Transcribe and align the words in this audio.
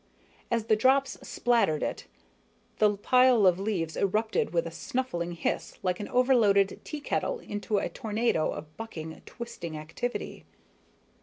As 0.49 0.65
the 0.65 0.75
drops 0.75 1.19
splattered 1.21 1.83
it, 1.83 2.07
the 2.79 2.97
pile 2.97 3.45
of 3.45 3.59
leaves 3.59 3.95
erupted 3.95 4.51
with 4.51 4.65
a 4.65 4.71
snuffling 4.71 5.33
hiss 5.33 5.77
like 5.83 5.99
an 5.99 6.07
overloaded 6.07 6.79
teakettle 6.83 7.37
into 7.37 7.77
a 7.77 7.87
tornado 7.87 8.49
of 8.51 8.75
bucking, 8.77 9.21
twisting 9.27 9.77
activity. 9.77 10.43